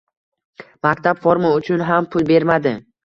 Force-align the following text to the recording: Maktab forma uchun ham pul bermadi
Maktab 0.87 1.21
forma 1.27 1.51
uchun 1.59 1.85
ham 1.91 2.09
pul 2.17 2.27
bermadi 2.33 2.73